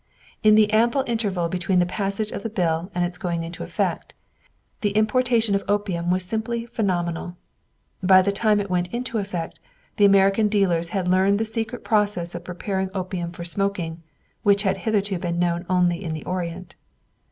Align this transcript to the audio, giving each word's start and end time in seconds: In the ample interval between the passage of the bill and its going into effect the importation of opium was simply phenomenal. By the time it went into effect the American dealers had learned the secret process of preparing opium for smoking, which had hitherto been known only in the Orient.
In 0.41 0.55
the 0.55 0.73
ample 0.73 1.03
interval 1.05 1.47
between 1.47 1.77
the 1.77 1.85
passage 1.85 2.31
of 2.31 2.41
the 2.41 2.49
bill 2.49 2.89
and 2.95 3.05
its 3.05 3.19
going 3.19 3.43
into 3.43 3.61
effect 3.63 4.15
the 4.79 4.97
importation 4.97 5.53
of 5.53 5.63
opium 5.67 6.09
was 6.09 6.25
simply 6.25 6.65
phenomenal. 6.65 7.37
By 8.01 8.23
the 8.23 8.31
time 8.31 8.59
it 8.59 8.67
went 8.67 8.87
into 8.91 9.19
effect 9.19 9.59
the 9.97 10.05
American 10.05 10.47
dealers 10.47 10.89
had 10.89 11.07
learned 11.07 11.37
the 11.37 11.45
secret 11.45 11.83
process 11.83 12.33
of 12.33 12.43
preparing 12.43 12.89
opium 12.95 13.31
for 13.31 13.45
smoking, 13.45 14.01
which 14.41 14.63
had 14.63 14.77
hitherto 14.89 15.19
been 15.19 15.37
known 15.37 15.67
only 15.69 16.03
in 16.03 16.13
the 16.13 16.25
Orient. 16.25 16.73